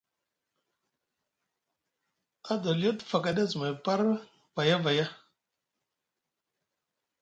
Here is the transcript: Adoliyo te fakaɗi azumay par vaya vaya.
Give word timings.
Adoliyo 2.51 2.91
te 2.97 3.03
fakaɗi 3.09 3.41
azumay 3.43 3.73
par 3.85 3.99
vaya 4.55 4.77
vaya. 4.85 5.05